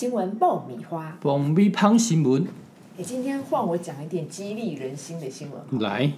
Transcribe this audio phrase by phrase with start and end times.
[0.00, 2.48] 新闻爆米花，bomb 米胖新闻。
[2.96, 5.78] 你，今天换我讲一点激励人心的新闻。
[5.78, 6.10] 来，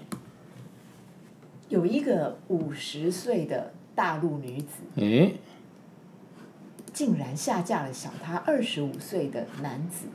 [1.69, 5.33] 有一个五十岁的大陆女子，哎，
[6.93, 10.07] 竟然下嫁了小她二十五岁的男子，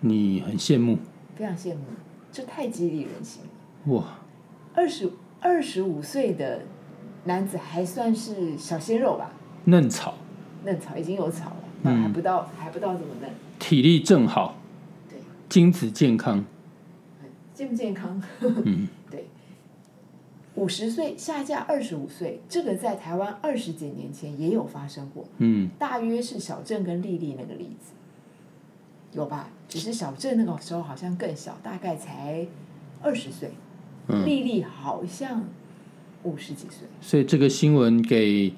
[0.00, 0.98] 你很羡慕。
[1.36, 1.82] 非常羡慕，
[2.32, 3.94] 这太激励人心了。
[3.94, 4.18] 哇？
[4.74, 5.08] 二十
[5.38, 6.62] 二十五岁的
[7.22, 9.30] 男子还算是小鲜肉吧，
[9.66, 10.14] 嫩草，
[10.64, 14.56] 嫩草已经有草了，那还不到还不到怎么嫩，体力正好，
[15.10, 15.18] 对，
[15.48, 16.44] 精子健康，
[17.54, 18.22] 健不健康？
[18.40, 19.26] 嗯， 对，
[20.54, 27.92] 五十岁下嫁二十五岁，这个在台湾二十几年前也有发生过，嗯，大约是小郑跟丽丽那个例子，
[29.12, 29.50] 有吧？
[29.68, 32.46] 只是小郑那个时候好像更小，大概才
[33.02, 33.50] 二十岁，
[34.08, 35.44] 嗯丽丽好像
[36.22, 36.86] 五十几岁。
[37.00, 38.52] 所以这个新闻给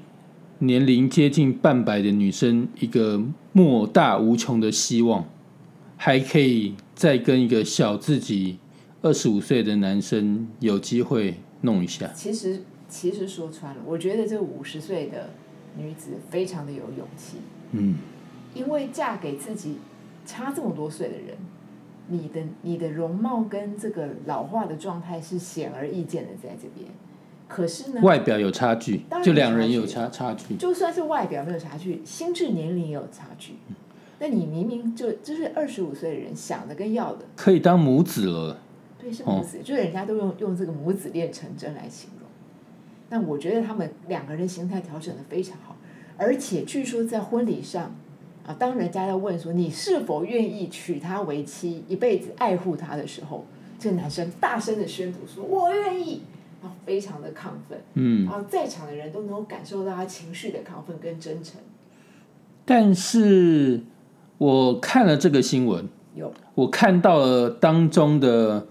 [0.66, 5.26] 年龄接近半百的女生一个莫大无穷的希望，
[5.96, 8.58] 还可以再跟一个小自己
[9.02, 12.10] 二十五岁的男生有机会弄一下。
[12.14, 15.30] 其实，其实说穿了，我觉得这五十岁的
[15.76, 17.38] 女子非常的有勇气，
[17.72, 17.96] 嗯，
[18.54, 19.76] 因为嫁给自己
[20.24, 21.36] 差这么多岁的人，
[22.08, 26.90] 你的你的容貌跟这个老化的状态是显而易见的在这边。
[27.46, 30.56] 可是呢，外表有差距就两人有差差距。
[30.56, 33.54] 就算是外表没有差距，心智年龄也有差距。
[34.18, 38.58] 那你明明就就是二十五岁的人想的跟要的，可以当母子了。
[38.98, 42.28] 对，是母子，就是人家都用用这个母子恋成真来形容。
[43.10, 45.76] 那我觉得他们两个人形态调整的非常好，
[46.16, 47.94] 而且据说在婚礼上
[48.46, 53.44] 啊，当人家要问说你是否愿意娶她为妻，一辈子爱护她的时候，
[53.78, 56.22] 这个男生大声的宣读说：“我愿意。”
[56.84, 58.24] 非常的亢奋，嗯。
[58.24, 61.60] 然，后在场的人都能够感受到他情绪的亢奋跟真诚。
[62.64, 63.80] 但是
[64.38, 68.66] 我看了这个新闻，有，我看到了当中的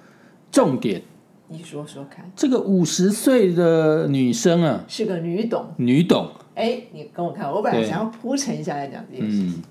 [0.51, 1.01] 重点。
[1.49, 9.37] 你说说看，这个五十岁的女生啊，是个女董，女董，哎，你跟我看，我本来想要铺陈一下来讲这件事。
[9.43, 9.61] 嗯，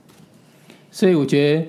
[0.92, 1.66] 所以我觉得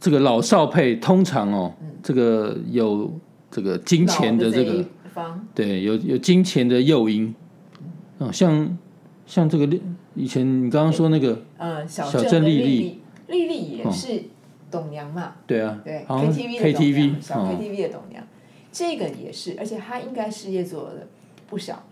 [0.00, 1.72] 这个老少配通常哦，
[2.02, 3.12] 这个有
[3.48, 7.34] 这个金钱的这个方，对，有有金钱的诱因，
[8.18, 8.76] 哦，像
[9.26, 9.78] 像这个
[10.14, 12.58] 以前你刚刚说那个，呃，小小郑跟丽
[13.28, 14.22] 郑丽丽丽，也是
[14.70, 18.26] 董娘嘛，对啊，对，KTV 的董 KTV 娘，小哦，KTV 的董娘，
[18.72, 21.06] 这个也是，而且她应该事业做的
[21.48, 21.84] 不少。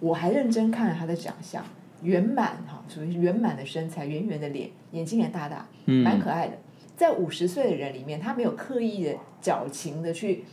[0.00, 1.64] 我还认真看了她的长相，
[2.02, 6.56] 圆满哈，属于圆满的身材，圆圆的脸，眼睛也大大，蛮嗯，可爱的。
[6.96, 10.44] 在五十岁的人里面，他没有刻意的矫情的去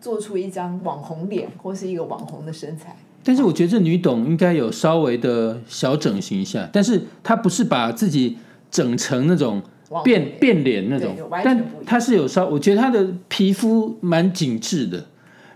[0.00, 2.96] 做出一张网红脸或是一个网红的身材。
[3.22, 8.38] 但是我觉得这女董应该有稍微的小整形一下，但是她不是把自己
[8.70, 9.60] 整成那种
[10.04, 15.06] 变变脸那种但她是有稍，我觉得她的皮肤蛮紧致的，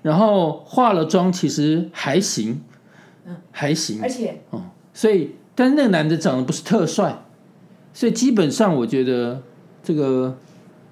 [0.03, 2.61] 然后化了妆其实还行，
[3.27, 4.63] 嗯，还行而，且哦。
[4.93, 7.23] 所以但是那个男的长得不是特帅，
[7.95, 9.43] 所以基本上我觉得
[9.85, 10.37] 这个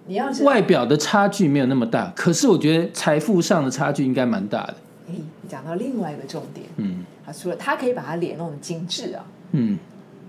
[0.08, 4.74] 你要外表的差距没有那么大，可是我觉得财富上的差距应该蛮大的，
[5.06, 6.66] 哎，你讲到另外一个重点。
[6.78, 7.04] 嗯。
[7.26, 9.78] 啊，除了他可以把他脸弄得精致啊，嗯，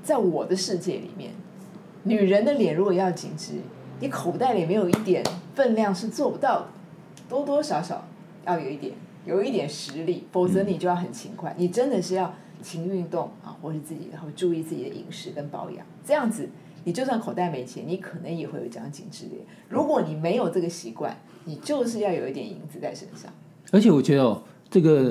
[0.03, 1.31] 在我的世界里面，
[2.03, 3.53] 女人的脸如果要紧致，
[4.01, 5.23] 你口袋里没有一点
[5.55, 6.67] 分量是做不到的，
[7.29, 8.05] 多多少少
[8.45, 8.91] 要有一点，
[9.25, 16.49] 有一点实力，否则你就要很勤快，你真的是要勤运动啊，或是自己然后注意自己的饮食跟保养，这样子
[16.83, 19.45] 你就算口袋没钱，你可能也会有奖金之类。
[19.67, 23.31] 如果你没有这个习惯，你就是要有一点银子在身上。
[23.71, 25.07] 而且我觉得哦，这个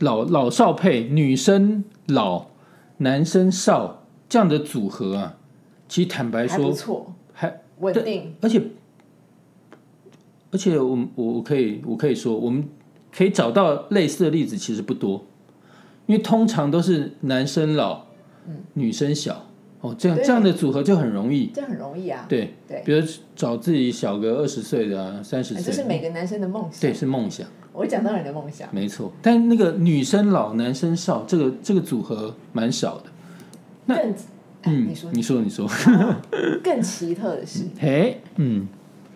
[0.00, 2.46] 老老少配，女生老，
[2.98, 5.38] 男生少这样的组合啊，
[5.88, 8.34] 其实坦白还不说，错，还稳定。
[8.40, 8.62] 而且
[10.50, 12.68] 而且我我我可以我可以说，我们
[13.10, 15.24] 可以找到类似的例子，其实不多，
[16.06, 18.04] 因为通常都是男生老，
[18.74, 19.46] 女生小，
[19.84, 22.82] 哦，这样这样的组合就很容易，这很容易啊，对，对。
[22.86, 26.80] 比如找自己小个二十岁的啊，三十这是，每个男生的梦想。
[26.80, 27.46] 对，是梦想。
[27.74, 33.04] 我讲到你的梦想，没错，但那个女生老男生少，这个这个组合蛮少的。
[33.84, 33.96] 那
[34.62, 35.68] 嗯，你说，你说，你说，
[36.64, 38.66] 更奇特的是，嘿，嗯，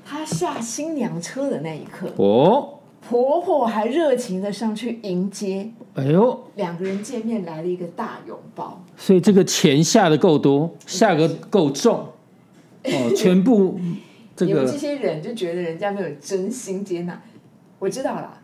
[0.05, 8.83] 他下新娘车的那一刻，哦，婆婆还热情的上去迎接，哎呦，两个人见面来了一个大拥抱。
[8.97, 12.07] 所以这个钱下的够多，下个够重，
[12.85, 13.79] 哦， 全部
[14.37, 17.21] 这你们这些人就觉得人家没有真心接纳，
[17.79, 18.41] 我知道啦。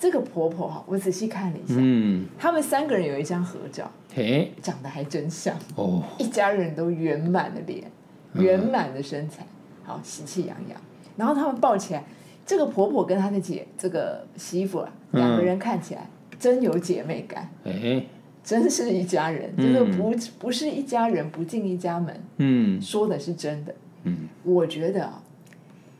[0.00, 7.90] 这个婆婆哈，我仔细看了一下，嗯，他们三个人有一张合照，嘿，长得还真像，哦，一家人都圆满的脸，
[8.34, 9.44] 圆满的身材，
[9.84, 10.80] 好喜气洋洋。
[11.16, 12.04] 然后他们抱起来，
[12.48, 16.08] 这个婆婆跟她的姐这个媳妇啊，两个人看起来
[16.38, 18.02] 真有姐妹感，哎，
[18.42, 19.52] 真是一家人。
[19.58, 23.74] 这个不不是一家人不进一家门，嗯说的是真的。
[24.04, 25.22] 嗯，我觉得啊，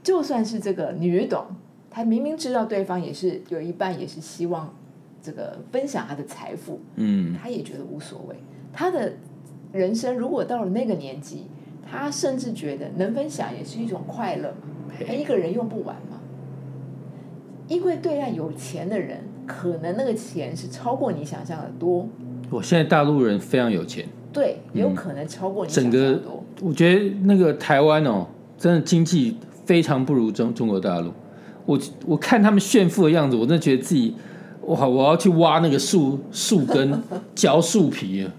[0.03, 1.45] 就算是这个女董，
[1.91, 4.75] 她明明知道对方也是有一半也是希望
[5.23, 8.35] 这个分享她的财富，嗯她也觉得无所谓。
[8.73, 9.13] 她的
[9.71, 11.45] 人生如果到了那个年纪，
[11.85, 16.18] 她甚至觉得能分享也是一种快乐嘛，她一个人用不完嘛。
[17.69, 22.09] 因为对岸有钱的人，可能那个钱是超过你想象的多，
[22.51, 26.45] 我现在大陆人非常有钱，对，也有可能超过你想整个象的多。
[26.63, 28.27] 我觉得那个台湾哦，
[28.57, 29.37] 真的经济
[29.67, 31.13] 非常不如中中国大陆。
[31.67, 34.15] 我我看他们炫富的样子，我真的觉得自己
[34.63, 37.03] 哇，我要去挖那个树树根，
[37.35, 38.33] 嚼树皮啊。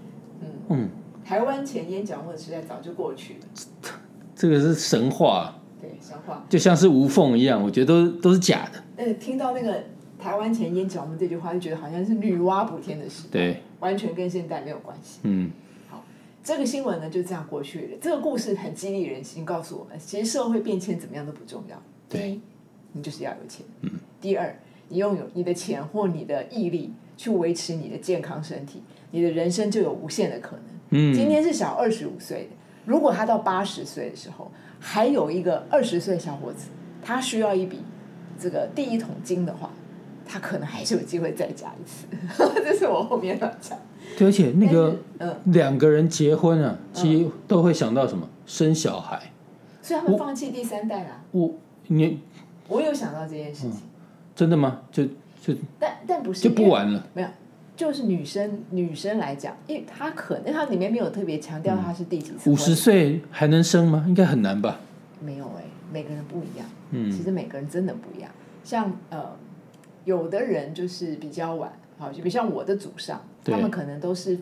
[0.70, 0.88] 嗯，
[1.24, 3.40] 台湾前烟角木的时代早就过去了，
[4.34, 6.44] 这个是神话，对，神话。
[6.48, 8.82] 就像是无缝一样，我觉得都都是假的。
[9.00, 9.82] 那个听到那个
[10.18, 15.20] 台湾前烟角木这句话，就觉得好像是女娲补天的事，对，完全跟现代没有关系。
[15.22, 15.50] 嗯
[15.88, 16.04] 好
[16.44, 17.98] 这个新闻呢就这样过去了。
[18.00, 21.82] 这个故事很激励人心，告诉我们，其实社会变迁怎么样都不重要。
[22.10, 22.40] 第对一，
[22.92, 23.64] 你就是要有钱。
[23.80, 23.90] 嗯。
[24.20, 24.54] 第二，
[24.88, 28.82] 你拥有你的钱或你的毅力去维持你的健康身体，
[29.12, 30.64] 你的人生就有无限的可能。
[30.90, 32.50] 嗯，今天是小二十五岁的，
[32.84, 36.68] 如果他到八十岁的时候，还有一个二十岁小伙子，
[37.02, 37.78] 他需要一笔
[38.40, 39.70] 这个第一桶金的话，
[40.26, 42.06] 他可能还是有机会再加一次。
[42.64, 43.78] 这是我后面要讲。
[44.16, 49.20] 对，而且那个但是嗯，两个人结婚啊，其实都会想到什么生小孩。
[49.82, 51.22] 所以他们放弃第三代啦。
[51.32, 51.52] 我
[51.88, 52.20] 你
[52.68, 53.82] 我有想到这件事情，
[54.34, 54.80] 真的吗？
[54.90, 55.04] 就
[55.42, 57.06] 就但但不是嗯就不玩了。
[57.12, 57.28] 没有，
[57.76, 64.04] 就是女生女生来讲，因为她可能她里面没有特别强调她是第几次五十岁还能生吗？
[64.08, 64.80] 应该很难吧？
[65.20, 66.66] 没有哎、每个人不一样。
[66.90, 68.30] 嗯其实每个人真的不一样。
[68.64, 69.36] 像呃，
[70.04, 74.38] 有的人就是比较晚，好，就比如像我的祖上，他们可能都是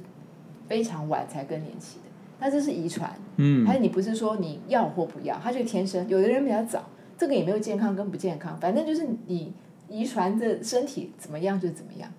[0.69, 2.11] 非常晚才更年期的，
[2.41, 6.09] 那这是遗传，嗯还有你不是说你要或不要，他就天生。
[6.09, 9.53] 有的人比较早，这个也没有健康跟不健康，反正就是你
[9.89, 12.11] 遗传的身体怎么样就怎么样，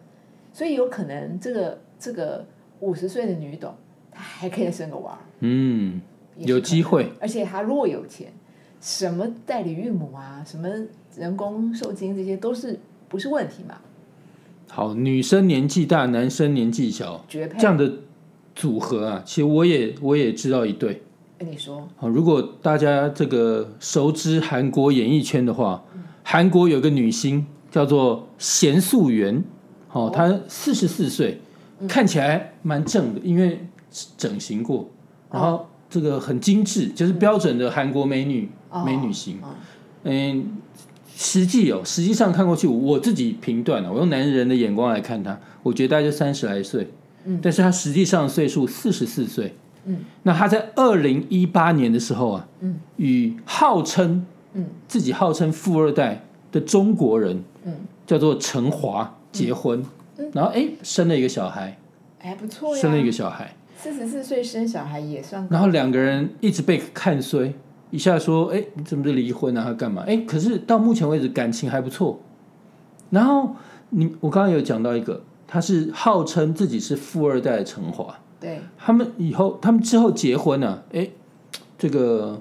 [0.54, 2.46] 所以有可能这个这个
[2.80, 3.74] 五十岁的女董，
[4.12, 5.20] 她还可以生个娃儿。
[5.42, 6.02] 嗯，
[6.38, 8.32] 有机会，而且他如果有钱，
[8.82, 10.68] 什么代理孕母啊，什么
[11.18, 13.76] 人工受精这些都是不是问题嘛？
[14.70, 17.58] 好，女生年纪大，男生年纪小，绝配。
[17.60, 17.92] 这样的
[18.56, 21.02] 组合啊，其实我也我也知道一对。
[21.38, 25.84] 跟你说，好，如果大家这个熟知韩国演艺圈的话，
[26.22, 29.42] 韩国有个女星叫做贤素媛，
[29.94, 31.40] 哦，她四十四岁，
[31.88, 33.66] 看起来蛮正的，因为
[34.18, 34.88] 整形过，
[35.32, 39.38] 然后这个很精致，就是标准的韩国美女、哦美女型。
[39.42, 39.48] 哦。
[40.04, 40.58] 嗯，
[41.16, 46.90] 实际哦，实际上看过去，我自己评断了，我用男人的眼光来看她，我觉得大概就三十来岁，
[47.26, 47.40] 嗯。
[47.42, 49.56] 但是她实际上岁数四十四岁，
[49.86, 54.68] 嗯，那她在二零一八年的时候啊，嗯，与号称嗯。
[54.88, 57.74] 自己号称富二代的中国人，嗯，
[58.08, 59.84] 叫做陈华结婚，
[60.34, 61.78] 然后哎生了一个小孩，
[62.18, 62.82] 还不错呀。
[62.82, 65.48] 生了一个小孩，四十四岁生小孩也算。
[65.50, 67.54] 然后两个人一直被看衰，
[67.92, 70.04] 一下说哎你怎么就离婚啊，他干嘛？
[70.06, 72.20] 哎，可是到目前为止感情还不错。
[73.10, 73.56] 然后
[73.90, 81.10] 你我刚刚有讲到一个，他是号称自己是富二代的陈华，对，他们以后他们之后结婚呢、啊，哎，
[81.78, 82.40] 这个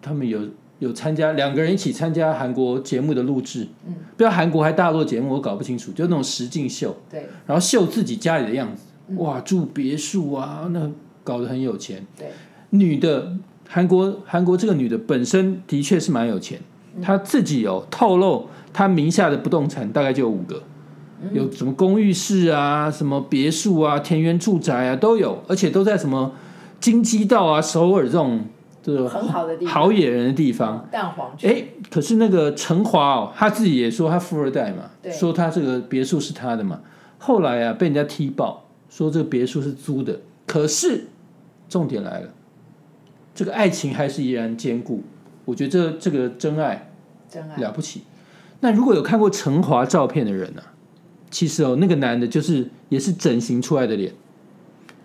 [0.00, 0.40] 他们有
[0.78, 7.28] 有参加两个人一起参加韩国节目的录制，嗯，不知道韩国还大陆节目我搞不清楚，就那种实境秀，对。
[7.46, 10.90] 然后秀自己家里的样子，嗯哇，住别墅啊，那
[11.24, 12.06] 搞得很有钱。
[12.16, 12.28] 对，
[12.70, 13.32] 女的
[13.68, 16.60] 韩国韩国这个女的本身的确是蛮有钱，
[16.96, 20.62] 嗯她自己有透露，她名下的不动产大概就有五个，
[21.22, 26.32] 嗯有什么公寓室啊、什么别墅啊、田园住宅啊都有，而且都在什么
[26.80, 28.40] 京畿道啊、首尔这种
[28.82, 29.74] 这个很好的地方。
[29.74, 30.88] 好野人的地方。
[30.90, 31.46] 蛋黄区。
[31.46, 36.80] 哎，可是那个陈华哦，他自己也说他富二代嘛，对说他这个别墅是他的嘛。
[37.18, 40.20] 后来啊，被人家踢爆，说这个别墅是租的。
[40.46, 41.06] 可是
[41.68, 42.28] 重点来了，
[43.34, 45.02] 这个爱情还是依然坚固。
[45.46, 46.90] 我觉得这这个真爱
[47.30, 47.56] 真爱。
[47.56, 48.02] 了不起。
[48.60, 50.74] 那如果有看过陈华照片的人呢、啊，
[51.30, 54.12] 其实哦，那个男的就是也是整形出来的脸，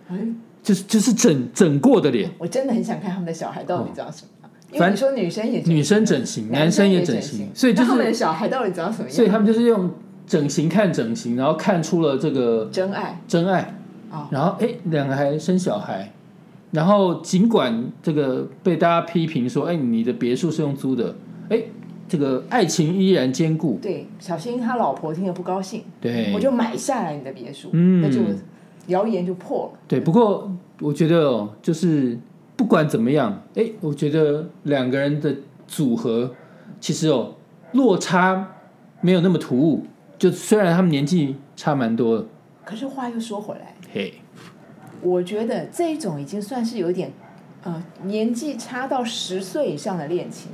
[0.08, 0.18] 哎，
[0.62, 2.30] 就是就是整整过的脸。
[2.38, 4.50] 我真的很想看他们的小孩到底长什么样。
[4.72, 9.16] 因为你说女生也女生整形，男生也整整形，所以就是他们的小孩到底长什么样？
[9.16, 9.88] 所以他们就是用
[10.26, 13.20] 整形看整形，然后看出了这个真爱。
[13.28, 13.74] 真爱，
[14.10, 14.26] 哦。
[14.30, 16.12] 然后哎，两个还生小孩，
[16.72, 21.14] 然后尽管这个被大家批评说，哎，你的别墅是用租的，
[21.48, 21.62] 哎，
[22.08, 23.78] 这个爱情依然坚固。
[23.80, 28.00] 对，小心他老婆听了不高兴，对，我就买下来你的别墅，嗯。
[28.02, 28.20] 那就
[28.88, 29.78] 谣言就破了。
[29.88, 32.18] 对，不过我觉得哦，就是
[32.56, 35.34] 不管怎么样，哎，我觉得两个人的
[35.66, 36.32] 组合
[36.80, 37.34] 其实哦
[37.72, 38.54] 落差
[39.00, 39.84] 没有那么突兀，
[40.18, 42.26] 就虽然他们年纪差蛮多的，
[42.64, 44.14] 可是话又说回来，嘿，
[45.02, 47.12] 我觉得这一种已经算是有点，
[47.62, 50.50] 呃，年纪差到十岁以上的恋情，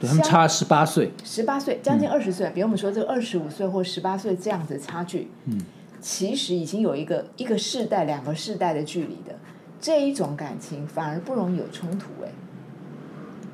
[0.00, 5.60] 他们差十八岁，十八岁将近二十岁，比如我们说这个二十五岁或十八岁这样子的差距，嗯，
[6.00, 9.36] 其实已经有一个一个世代、两个世代的距离的
[9.80, 12.06] 这一种感情，反而不容易有冲突。
[12.24, 12.28] 哎，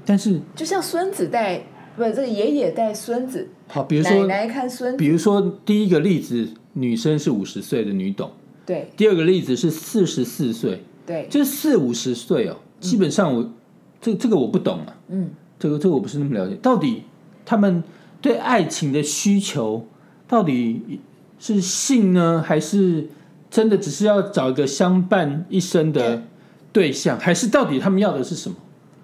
[0.04, 1.62] 但是就像孙子带
[1.96, 8.30] 不，这个爷爷带孙子，好，比如说，奶奶看孙子，比如说第一个例子，女生是五十岁的女董，
[8.66, 8.90] 对。
[8.96, 13.52] 第二个例子是四十四岁，对，就是四五十岁哦，基本上我
[14.00, 17.04] 这这个我不懂啊，嗯，这个这个我不是那么了解，到底
[17.46, 17.82] 他们
[18.20, 19.86] 对爱情的需求
[20.26, 20.98] 到底
[21.38, 23.08] 是性呢，还是
[23.50, 26.24] 真的只是要找一个相伴一生的
[26.72, 28.56] 对象，还是到底他们要的是什么？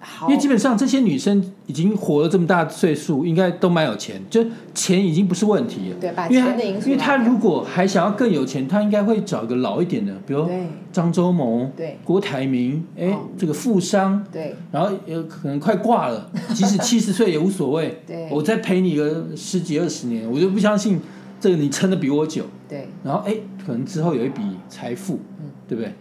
[0.03, 4.43] 好因为基本上这些女生已经活了这么大岁数，应该都蛮有钱，就
[4.73, 5.95] 钱已经不是问题了。
[6.01, 18.01] 对把因为她钱的因素因为她如果还想要更有钱，她应该会找一个老一点的，比如对张忠谋、对郭台铭，哎、哦这个富商，对然后有可能快挂了，即使 七十岁也无所谓。
[18.07, 20.99] 对我再陪你个十几二十年，我就不相信
[21.39, 22.43] 这个你撑的比我久。
[22.67, 25.93] 对然后哎，可能之后有一笔财富，嗯对不对？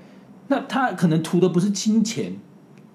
[0.48, 2.32] 那他可能图的不是金钱，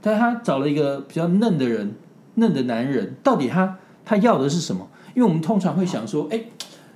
[0.06, 1.96] 但他找了一个比较嫩的人，
[2.36, 4.88] 嫩的男人，到底他他要的是什么？
[5.16, 6.40] 因为我们通常会想说，哎，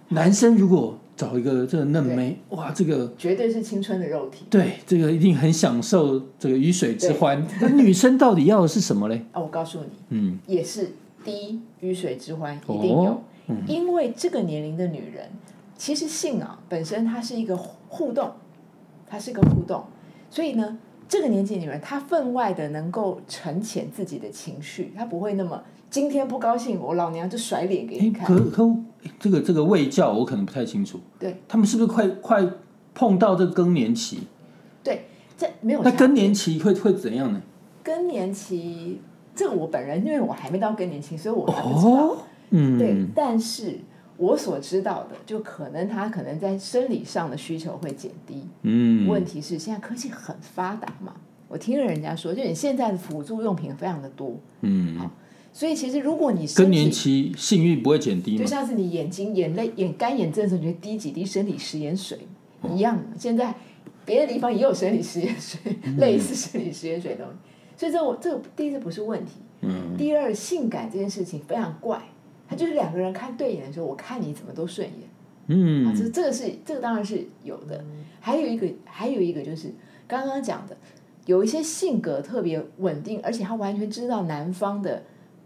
[0.09, 4.45] 男生如果找一个这个嫩妹，哇，这个绝对是青春的肉体。
[4.51, 7.43] 对这个一定很享受这个鱼水之欢。
[7.59, 9.25] 那女生到底要的是什么嘞？
[9.31, 10.91] 啊， 我告诉你，嗯，也是
[11.23, 15.27] 第一鱼水之欢一定有，哦嗯因为这个年龄的女人，
[15.75, 18.33] 其实性啊本身它是一个互动，
[19.07, 19.83] 它是一个互动，
[20.29, 20.77] 所以呢，
[21.09, 28.27] 这个年纪的女人她分外的能够沉潜自己的情绪，她不会那么今天不高兴，我老娘就甩脸给你哎，看。
[28.27, 28.63] 可可
[29.03, 32.47] 哎这个这个卫教我可能不太清楚，对他们是不是快快
[32.93, 34.27] 碰到这个更年期？
[34.83, 37.41] 对，这没有那更年期会会怎样呢？
[37.81, 39.01] 更年期，
[39.33, 41.91] 这个我本人因为我还没到更年期，所以我还不知道。
[41.91, 42.17] 哦，
[42.51, 43.79] 嗯，对，但是
[44.19, 48.43] 我所知道的，就可能他可能在生理上的需求会减低。
[48.63, 51.13] 嗯，问题是现在科技很发达嘛，
[51.47, 55.09] 我听了人家说，就你现在的辅助用品非常的多，嗯，
[55.53, 58.43] 所以其实如果你身更年期性欲不会减低吗？
[58.43, 62.19] 就像是你眼睛眼泪眼干眼症的时候，滴几滴生理食盐水
[62.61, 63.01] 哦一样。
[63.17, 63.55] 现在
[64.05, 67.39] 别的地方也有生理食盐水，嗯 类似生理食盐水的东西。
[67.77, 72.01] 所以这我这个第一个不是问题，嗯，第二性感这件事情非常怪，
[72.49, 75.07] 它就是两个人看对眼的时候，我看你怎么都顺眼。
[75.07, 77.83] 啊，嗯，这这个是这个当然是有的，
[78.19, 79.71] 还有一个还有一个就是
[80.07, 80.75] 刚刚讲的，
[81.25, 85.03] 有一些性格特别稳定，而且他完全知道男方的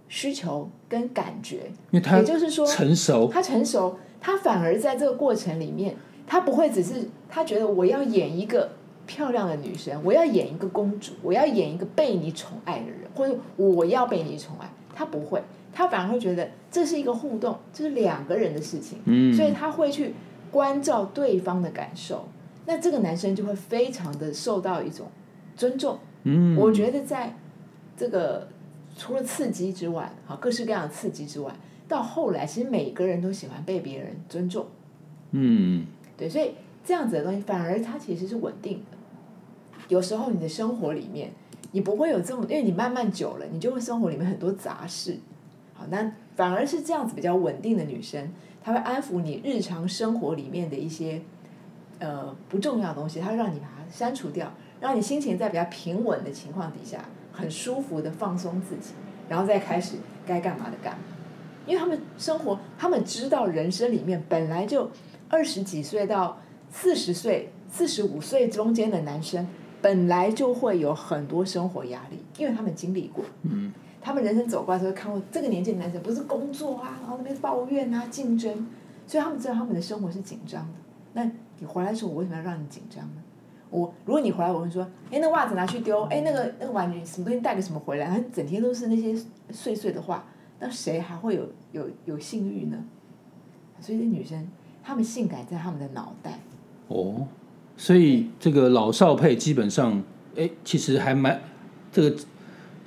[0.07, 5.95] 需求跟感觉，因为他也就是说成熟，他成熟，他反而在这个过程里面，
[6.27, 8.69] 他不会只是他觉得我要演一个
[9.05, 15.41] 漂亮的女生，我要演一个公主，我要演一个被你宠爱的人，或者我要被你宠爱，他不会，
[15.73, 18.99] 他反而会觉得这是一个互动，这是两个人的事情。
[19.05, 20.13] 嗯，所以他会去
[20.51, 22.27] 关照对方的感受，
[22.65, 25.07] 那这个男生就会非常的受到一种
[25.55, 25.97] 尊重。
[26.23, 27.35] 嗯，我觉得在
[27.97, 28.47] 这个
[28.95, 31.51] 除了刺激之外，好各式各样的刺激之外，
[31.87, 34.67] 到后来其实每个人都喜欢被别人尊重，
[35.31, 36.51] 嗯，对，所以
[36.85, 38.97] 这样子的东西反而它其实是稳定的。
[39.89, 41.31] 有时候你的生活里面，
[41.71, 45.17] 你不会有这么，因为你慢慢久了，你就会生活里面很多杂事。
[45.83, 48.31] 好，那反而是这样子比较稳定的女生，
[48.63, 51.21] 她会安抚你日常生活里面的一些
[51.99, 58.93] 呃不重要的东西，她让你把它删除掉，让你心情在比较平稳的情况底下，很舒服的放松自己，
[59.27, 60.99] 然后再开始该干嘛的干嘛。
[61.65, 64.91] 因为他们生活，他们知道人生里面本来就
[65.29, 69.47] 二十几岁到四十岁、四十五岁中间的男生，
[69.81, 73.23] 本来就会有很多生活压力，因为他们经历过。
[73.43, 73.71] 嗯，
[74.03, 78.67] 他们人生走过来的时候看过这个年纪的男生，不是工作啊，然后那边抱怨啊、竞争，
[79.07, 80.73] 所以他们知道他们的生活是紧张的。
[81.13, 81.23] 那
[81.59, 83.23] 你回来的时候，我为什么要让你紧张呢？
[83.69, 89.15] 我如果你回来，我会说，哎，那袜子拿去丢，哎，那个那个玩具什么东西带个什么回来，他整天都是那些
[89.51, 90.25] 碎碎的话，
[90.59, 92.77] 那谁还会有有有性欲呢？
[93.79, 94.47] 所以这女生，
[94.83, 96.39] 她们性感在她们的脑袋，
[96.87, 97.27] 哦，
[97.75, 100.03] 所以这个老少配基本上
[100.35, 101.41] 哎，其实还蛮
[101.91, 102.15] 这个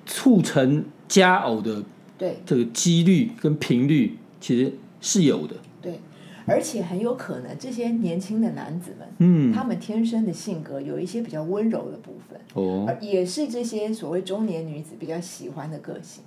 [0.06, 1.82] 促成佳偶的
[2.18, 5.54] 对这个几率跟频率，其实是有的。
[5.80, 6.00] 对，
[6.46, 16.25] 而且很有可能这些年轻的男子们，嗯，他们天生的性格有一些比较温柔的部分，哦，而也是这些所谓中年女子比较喜欢的个性。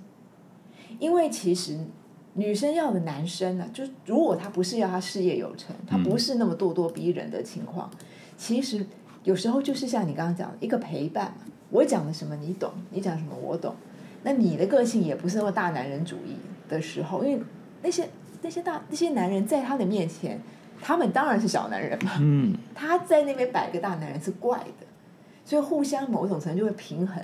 [0.98, 1.78] 因为其实
[2.34, 7.90] 女生要的男生呢、就如果他不是要他事业有成，他不是那么咄咄逼人的情况，
[8.36, 8.84] 其实
[9.24, 11.44] 有时候就是像你刚刚讲的一个陪伴嘛。
[11.70, 13.72] 我讲的什么你懂，你讲什么我懂。
[14.22, 16.36] 那你的个性也不是那么大男人主义
[16.68, 17.42] 的时候，因为
[17.82, 18.08] 那些
[18.42, 20.38] 那些大那些男人在他的面前，
[20.80, 22.12] 他们当然是小男人嘛。
[22.20, 24.86] 嗯，他在那边摆个大男人是怪的，
[25.44, 27.22] 所以互相某种程度就会平衡。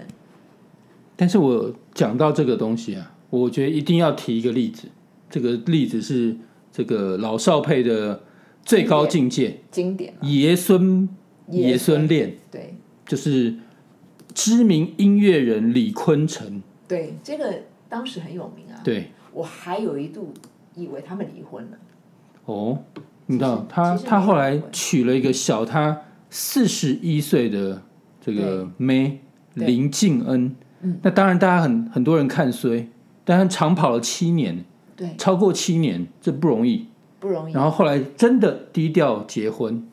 [1.14, 4.88] 但是我讲到这个东西啊，我觉得一定要提一个例子，
[5.28, 6.36] 这个例子是
[6.72, 8.22] 这个老少配的
[8.64, 11.08] 最高境界经典嘛，爷孙
[11.50, 12.74] 爷爷孙恋，对
[13.06, 13.54] 就是
[14.34, 16.62] 知名音乐人李坤城。
[16.88, 18.80] 对，这个当时很有名啊。
[18.84, 20.32] 对，我还有一度
[20.74, 21.78] 以为他们离婚了。
[22.44, 22.78] 哦，
[23.26, 27.82] 你知道他他后来娶了一个小他四十一岁的
[28.20, 29.20] 这个妹
[29.54, 30.54] 对林静恩。
[30.80, 32.88] 嗯，那当然大家很很多人看衰，
[33.24, 34.64] 但他长跑了七年，
[34.94, 36.86] 对，超过七年，这不容易。
[37.18, 37.54] 不容易。
[37.54, 39.84] 然后后来真的低调结婚，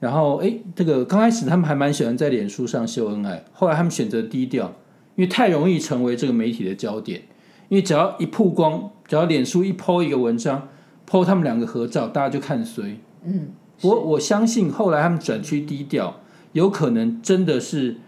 [0.00, 4.72] 然后哎，这个刚开始他们还蛮喜欢在脸书上秀恩爱，后来他们选择低调，
[5.20, 7.20] 因为太容易成为这个媒体的焦点，
[7.68, 10.66] 因为只要一曝光，只要脸书一 po 一个文章
[11.06, 12.98] ，po 他们两个合照，大家就看谁。
[13.24, 13.50] 嗯，
[13.82, 16.20] 不过我相信后来他们转趋低调，
[16.52, 17.98] 有可能真的是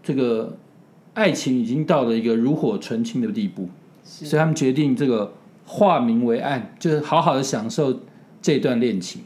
[0.00, 0.58] 这个
[1.14, 3.68] 爱情已经到了一个如火纯青的地步。
[4.04, 5.32] 所以他们决定这个
[5.66, 8.02] 化名为暗，就是好好的享受
[8.40, 9.22] 这段恋情。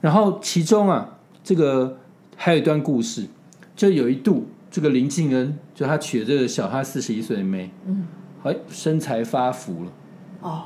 [0.00, 1.98] 然后其中啊，这个
[2.36, 3.26] 还有一段故事，
[3.74, 8.06] 就有一度这个林敬恩，就他娶了这个小他四十一岁的妹，嗯，
[8.42, 9.92] 哎，身材发福了。
[10.40, 10.64] 哦，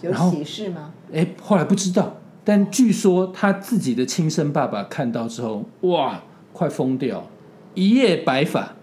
[0.00, 0.92] 有喜事吗？
[1.12, 6.22] 哎，后来不知道，但据说他自己的亲生爸爸看到之后，哇，
[6.52, 7.28] 快疯掉，
[7.74, 8.74] 一夜白发，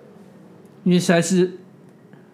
[0.83, 1.59] 因为实在是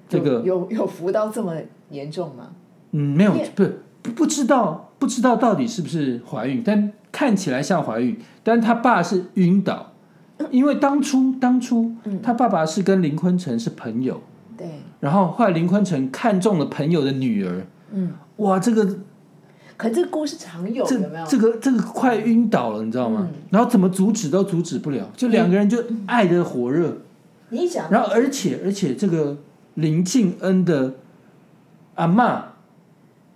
[0.07, 1.55] 这个有有有浮到这么
[1.89, 2.51] 严重吗？
[2.91, 3.65] 嗯，没有不
[4.01, 9.90] 不不知道不知道到底是不是怀孕，但看起来像怀孕，但他爸是晕倒，
[10.51, 11.91] 因为当初当初
[12.23, 14.21] 他爸爸是跟林坤城是朋友，
[14.57, 14.67] 对，
[14.99, 18.97] 然后后来林坤城看中了朋友的女儿，嗯，哇，这个
[19.77, 21.25] 可这个故事常有，这有没有？
[21.25, 23.27] 这个这个快晕倒了，你知道吗？
[23.31, 23.41] 嗯。
[23.49, 26.97] 然后怎么阻止都阻止不了，就两个人就爱的火热，
[27.49, 29.37] 你一讲，然后而且而且这个
[29.73, 30.95] 林敬恩的
[31.95, 32.53] 阿妈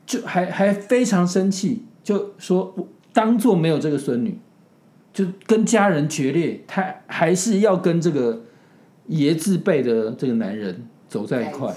[0.05, 4.37] 就还还非常生气，就说我当做没有这个孙女，
[5.15, 8.41] 就跟家人决裂，他还是要跟这个
[9.07, 11.73] 爷字辈的这个男人走在一块。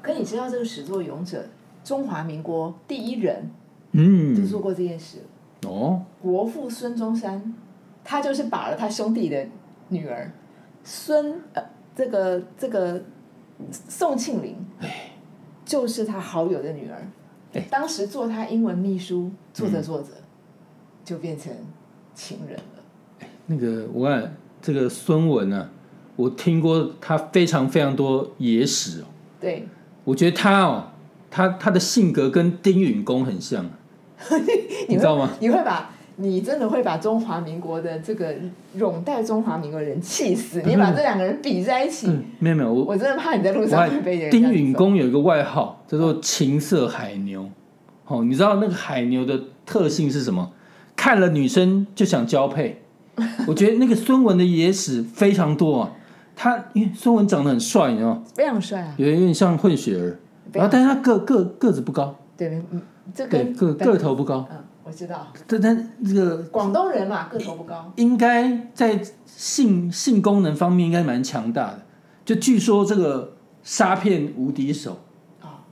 [0.00, 1.44] 可你知道这个始作俑者，
[1.82, 3.50] 中华民国第一人
[3.90, 5.18] 嗯就嗯，做过这件事。
[5.66, 7.52] 哦，国父孙中山，
[8.04, 9.44] 他就是把了他兄弟的
[9.88, 10.30] 女儿
[10.84, 11.62] 孙呃
[11.96, 13.02] 这个这个
[13.72, 14.56] 宋庆龄，
[15.64, 17.02] 就是他好友的女儿
[17.54, 17.66] 哎。
[17.68, 20.10] 当时做他英文秘书，做着做着、
[21.04, 21.52] 就变成
[22.18, 23.26] 情人了。
[23.46, 25.70] 那个我看这个孙文啊，
[26.16, 29.04] 我听过他非常非常多野史哦，
[29.40, 29.66] 对，
[30.02, 30.84] 我觉得他哦，
[31.30, 33.64] 他他的性格跟丁允恭很像，
[34.88, 35.30] 你知道吗？
[35.40, 38.34] 你会把你真的会把中华民国的这个
[38.74, 40.60] 拥戴中华民国人气死。
[40.66, 47.48] 你把这两个人比在一起，嗯，没有没有，我我真的怕你在路上会被人丁允揍恭有一个外号叫做情色海牛，
[48.06, 50.52] 哦，你知道那个海牛的特性是什么？
[50.98, 52.82] 看了女生就想交配。
[53.46, 55.92] 我觉得那个孙文的野史非常多啊，
[56.34, 58.22] 他因为孙文长得很帅，你知道吗？
[58.34, 58.94] 非常帅啊。
[58.96, 60.18] 有有点像混血儿，
[60.52, 62.82] 然后但是他个个个子不高，对，嗯，
[63.14, 67.92] 这对跟个个头不高，嗯，我知道，但但这个广东人嘛，个头不高。
[67.96, 71.82] 应该在性性功能方面应该蛮强大的。
[72.24, 73.32] 就据说这个
[73.62, 74.98] 杀片无敌手
[75.40, 75.64] 啊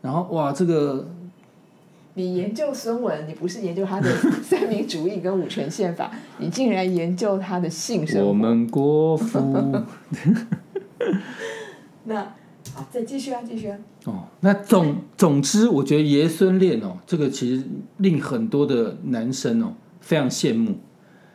[0.00, 1.06] 然后哇，这个
[2.14, 4.10] 你研究孙文，你不是研究他的
[4.42, 8.28] 三民主义跟五权宪法，你竟然研究他的性生活。
[8.28, 9.40] 我们国父
[12.04, 12.22] 那
[12.72, 13.78] 好，再继续啊，继续啊。
[14.04, 17.64] 哦，那总总之，我觉得爷孙恋哦，这个其实
[17.98, 20.76] 令很多的男生哦非常羡慕。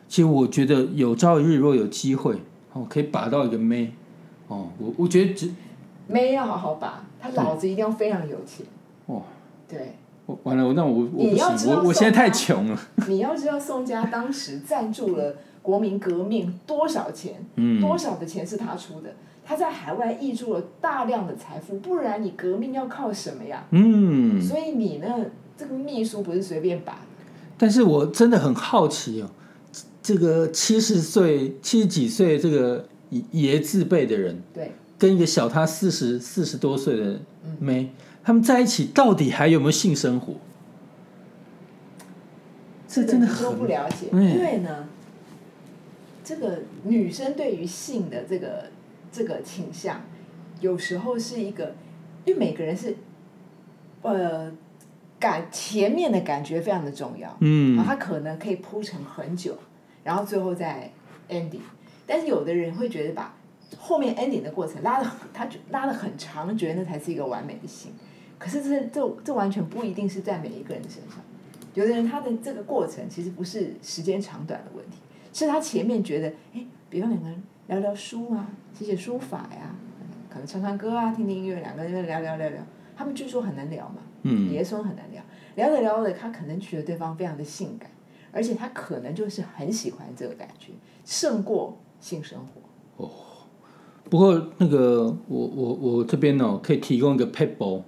[0.08, 2.36] 其实我觉得有朝一日若有机会
[2.72, 3.92] 哦，可以把到一个妹
[4.48, 5.52] 哦，我我觉得只
[6.06, 8.66] 妹要好好把，他老子一定要非常有钱。
[9.06, 9.22] 哦，
[9.68, 9.84] 对，我
[10.42, 12.80] 完了，那我我不行，我我现在太穷了。
[13.08, 17.80] 你要知道宋 家当时赞助了国民革命多少钱，嗯。
[17.80, 19.14] 多少的钱是他出的，
[19.44, 23.66] 他在海外挹注了大量的财富，不然你革命要靠什么呀？
[23.70, 25.08] 嗯，所以你呢，
[25.56, 26.98] 这个秘书不是随便把的，
[27.58, 29.30] 但是我真的很好奇哦，
[30.02, 37.20] 这个七十岁、七十几岁这个爷爷字辈的人，对，跟一个小他四十四十多岁的
[37.58, 37.90] 妹，
[38.30, 40.34] 他们在一起到底还有没有性生活？
[42.86, 44.22] 这真的个你都不了解，嗯。
[44.22, 44.88] 因为呢，
[46.22, 48.66] 这个女生对于性的这个
[49.10, 50.02] 这个倾向，
[50.60, 51.74] 有时候是一个，
[52.24, 52.94] 因为每个人是，
[54.02, 54.52] 呃，
[55.18, 57.76] 感前面的感觉非常的重要，嗯。
[57.80, 59.58] 啊，他可能可以铺陈很久，
[60.04, 60.92] 然后最后再
[61.28, 61.58] ending，
[62.06, 63.34] 但是有的人会觉得把
[63.76, 67.90] 后面 ending 的过程拉的很，他觉拉的很长，觉得那才是一个完美的性，
[68.40, 71.20] 可是这这这完全不一定是在每一个人身上。
[71.74, 74.96] 有的人他的这个过程其实不是时间长短的问题，
[75.32, 79.76] 是他前面觉得，哎，比方两个人聊聊书啊，写写书法呀，
[80.28, 82.60] 可能唱唱歌啊，听听音乐，两个人聊聊聊聊，
[82.96, 84.50] 他们据说很能聊嘛，嗯。
[84.50, 85.22] 爷孙很难聊，
[85.54, 87.88] 聊着聊着，他可能觉得对方非常的性感，
[88.32, 90.72] 而且他可能就是很喜欢这个感觉，
[91.04, 93.04] 胜过性生活。
[93.04, 93.10] 哦。
[94.08, 97.84] 不过那个我我我这边哦，可以提供一个 p a p e 有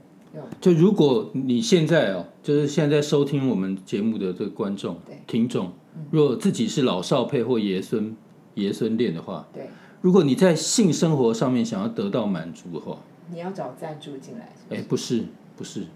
[0.61, 5.73] 就如果你现在哦，就是现在收听我们节目的这个观众对、听众，
[6.11, 8.17] 如果自己是老少配或爷孙
[8.55, 9.69] 爷孙恋的话，对，
[10.01, 12.99] 如果你在性生活上面想要得到满足的话，
[13.31, 15.25] 你要找赞助进来是不哎，是，不是
[15.57, 15.87] 不是，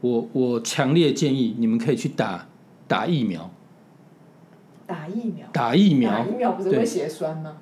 [0.00, 2.46] 我我强烈建议你们可以去打
[2.86, 3.50] 打疫苗，
[4.86, 6.10] 打疫苗，打疫苗。
[6.10, 6.84] 打疫苗不是会对。
[6.86, 7.56] 血栓吗？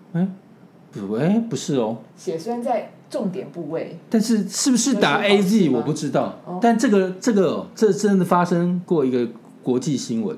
[0.92, 6.58] 不哎不是哦，血栓在重点部位，但是是不是打 AZ 我不知道，哦。
[6.60, 9.28] 但这个这个哦这真的发生过一个
[9.62, 10.36] 国际新闻，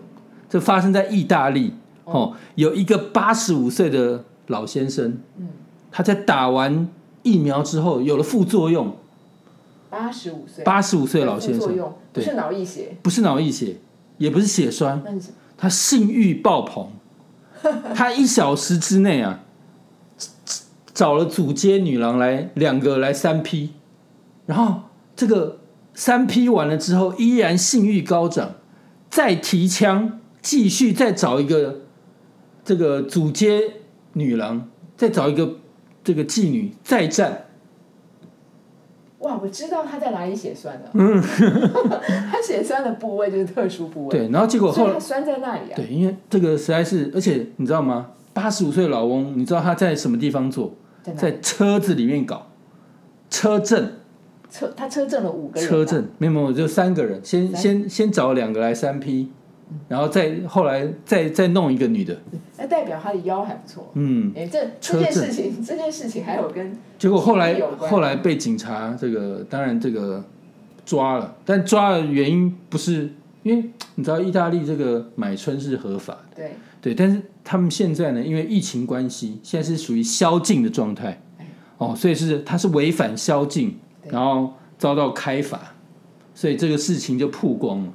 [0.49, 1.75] 这发生在意大利。
[2.05, 5.49] 哦，有一个八十五岁的老先生，嗯，
[5.91, 6.89] 他在打完
[7.23, 8.97] 疫苗之后有了副作用，
[9.91, 12.25] 八十五岁，八十五岁的老先生对。
[12.25, 13.77] 是脑溢血，不是脑溢血，
[14.17, 15.05] 也不是血栓？
[15.59, 16.89] 他性欲爆棚，
[17.95, 19.41] 他一小时之内啊，
[20.99, 23.71] 找了主街女郎来两个来三 P，
[24.47, 24.81] 然后
[25.15, 25.61] 这个
[25.95, 28.57] 三 P 完了之后，依然性欲高涨，
[29.09, 31.83] 再提枪继续再找一个
[32.65, 33.75] 这个主街
[34.15, 35.59] 女郎，再找一个
[36.03, 37.47] 这个妓女再战，
[39.21, 40.91] 哇，我知道他在哪里血栓了。
[40.95, 41.23] 嗯
[42.33, 45.77] 他血栓的部位就是特殊部位，对，然后结果后来所以他栓在那里啊。
[45.77, 48.09] 对，因为这个实在是，而且你知道吗？
[48.35, 50.75] 八十五岁的老翁，你知道他在什么地方做？
[51.17, 52.47] 在车子里面搞
[53.31, 53.93] 车震，
[54.51, 55.71] 车他车震了五个人啊。
[55.71, 59.31] 车震没有没有，就三个人，先先先找两个来三 P，
[59.89, 62.17] 然后再后来再再弄一个女的，
[62.57, 63.91] 那代表他的腰还不错。
[63.95, 70.25] 嗯，哎，这这件事情，这件事情还有跟结果后来后来被警察这个当然这个
[70.87, 73.11] 抓了，但抓的原因不是
[73.43, 76.53] 因为你知道意大利这个买春是合法的，对。
[76.81, 81.21] 对，但是他们现在呢，因为疫情关系，现在是属于宵禁的状态，
[81.77, 85.75] 哦，所以是他是违反宵禁，然后遭到开罚，
[86.35, 87.93] 所以这个事情就曝光了。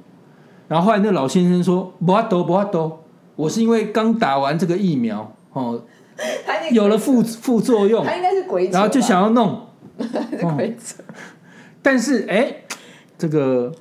[0.68, 3.04] 然后后来那老先生说：“不都不都，
[3.36, 5.82] 我是因为刚打完这个疫苗，哦，
[6.70, 9.66] 有了副副作用，他应该是鬼扯，然后就想要弄，
[9.98, 11.02] 是鬼扯。
[11.80, 12.54] 但是哎，
[13.16, 13.74] 这个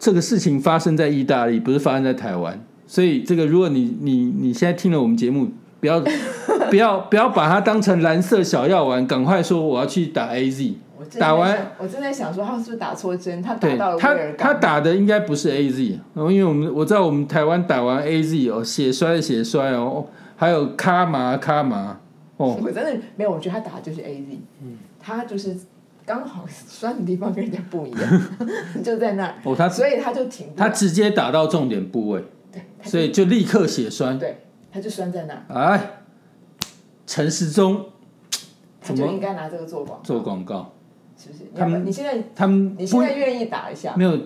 [0.00, 6.02] 这个事情发生在意大利，不是发生在台湾，所以这个如果你你你现在听了我们节目，不要
[6.70, 10.72] 不要不要把它当成蓝色小药丸，赶快说我要去打 AZ。
[10.98, 14.52] 我打完，我正在想说他是不是打错针，他打到了威他。
[14.52, 21.98] 他打的应该不是 AZ，然后因为我们我知道我们台湾打完 AZ 哦，血栓的血栓哦，还有卡麻卡麻
[22.38, 25.56] 哦，我真的没有，我觉得他打的就是 A Z，嗯他就是
[26.10, 28.22] 刚好酸的地方跟人家不一样，
[28.82, 30.48] 就在那儿，哦他所以他就停。
[30.56, 34.18] 他直接打到重点部位，对，所以就立刻血栓。
[34.18, 34.40] 对，
[34.72, 35.90] 他就栓在那儿，哎，
[37.06, 37.86] 陈时中
[38.80, 40.72] 他就应该拿这个做广告，做广告，
[41.16, 41.44] 是不是？
[41.54, 43.94] 他们你现在他们你现在愿意打一下？
[43.96, 44.18] 没有，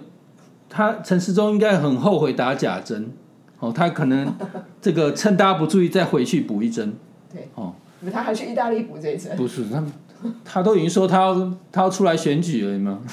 [0.70, 3.12] 他陈时中应该很后悔打假针，
[3.58, 4.34] 哦，他可能
[4.80, 6.94] 这个趁大家不注意再回去补一针，
[7.30, 7.74] 对，哦，
[8.10, 9.36] 他还去意大利补这一针。
[9.36, 9.84] 不是他，
[10.44, 11.34] 他都已经说他要
[11.72, 13.00] 他要出来选举了吗？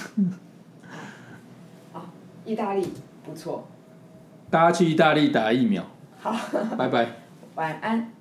[2.46, 2.88] 意大利
[3.26, 3.68] 不错，
[4.50, 5.86] 大家去意大利打疫苗，
[6.22, 6.36] 好，
[6.78, 7.08] 拜拜。
[7.56, 8.12] 晚安。